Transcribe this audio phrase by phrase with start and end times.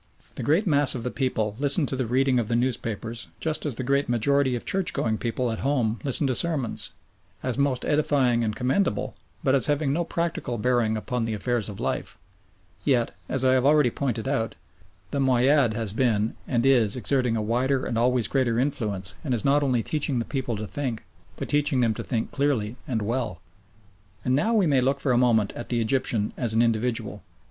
[0.33, 3.75] The great mass of the people listen to the reading of the newspapers just as
[3.75, 6.89] the great majority of church going people at home listen to sermons
[7.43, 11.79] as most edifying and commendable, but as having no practical bearing upon the affairs of
[11.79, 12.17] life
[12.83, 14.55] yet, as I have already pointed out,
[15.11, 19.45] the Moayyad has been, and is, exerting a wider and always growing influence, and is
[19.45, 21.03] not only teaching the people to think,
[21.35, 23.39] but teaching them to think clearly and well.
[24.25, 27.21] And now we may look for a moment at the Egyptian as an individual.